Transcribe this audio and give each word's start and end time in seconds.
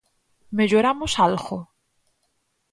Melloramos 0.57 1.11
algo? 1.27 1.57